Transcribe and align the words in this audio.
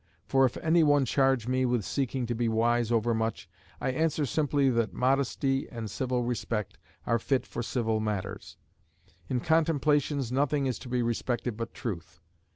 For 0.25 0.45
if 0.45 0.57
any 0.57 0.81
one 0.81 1.05
charge 1.05 1.47
me 1.47 1.63
with 1.63 1.85
seeking 1.85 2.25
to 2.25 2.33
be 2.33 2.49
wise 2.49 2.91
over 2.91 3.13
much, 3.13 3.47
I 3.79 3.91
answer 3.91 4.25
simply 4.25 4.67
that 4.71 4.95
modesty 4.95 5.69
and 5.69 5.91
civil 5.91 6.23
respect 6.23 6.79
are 7.05 7.19
fit 7.19 7.45
for 7.45 7.61
civil 7.61 7.99
matters; 7.99 8.57
in 9.29 9.41
contemplations 9.41 10.31
nothing 10.31 10.65
is 10.65 10.79
to 10.79 10.89
be 10.89 11.03
respected 11.03 11.55
but 11.55 11.75
Truth. 11.75 12.19